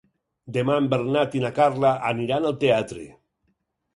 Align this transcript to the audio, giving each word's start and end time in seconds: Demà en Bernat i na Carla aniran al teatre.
Demà 0.53 0.77
en 0.83 0.85
Bernat 0.93 1.35
i 1.39 1.41
na 1.43 1.51
Carla 1.59 1.93
aniran 2.11 2.47
al 2.51 2.57
teatre. 2.65 3.05